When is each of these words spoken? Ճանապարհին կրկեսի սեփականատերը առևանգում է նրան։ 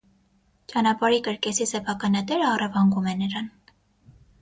Ճանապարհին 0.73 1.27
կրկեսի 1.27 1.69
սեփականատերը 1.73 2.51
առևանգում 2.57 3.15
է 3.15 3.19
նրան։ 3.25 3.57